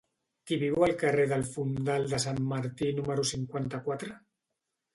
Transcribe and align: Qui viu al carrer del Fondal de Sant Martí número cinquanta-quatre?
Qui 0.51 0.55
viu 0.61 0.85
al 0.87 0.93
carrer 1.01 1.25
del 1.33 1.45
Fondal 1.49 2.09
de 2.15 2.21
Sant 2.25 2.41
Martí 2.55 2.91
número 3.03 3.29
cinquanta-quatre? 3.35 4.21